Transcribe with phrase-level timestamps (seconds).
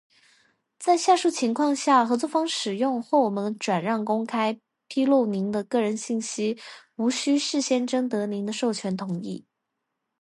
[0.79, 6.59] 在下述情况下，合作方使用，或我们转让、公开披露您的个人信息
[6.95, 9.45] 无需事先征得您的授权同意：